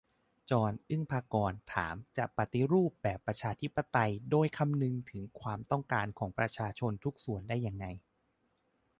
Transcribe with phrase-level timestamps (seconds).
[0.49, 7.85] จอน อึ๊งภากรณ์ ถาม จะปฏิรูปแบบประชาธิปไตยโดยคำนึงถึงความต้องการของประชาชนทุกส่วนได้ยังไง?